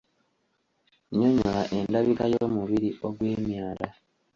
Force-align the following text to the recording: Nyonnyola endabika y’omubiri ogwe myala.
Nyonnyola 1.17 1.61
endabika 1.77 2.23
y’omubiri 2.33 2.89
ogwe 3.07 3.29
myala. 3.45 3.87